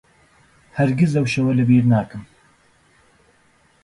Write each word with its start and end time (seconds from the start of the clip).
هەرگیز 0.77 1.11
ئەو 1.15 1.25
شەوە 1.33 1.51
لەبیر 1.59 1.83
ناکەم. 1.93 2.23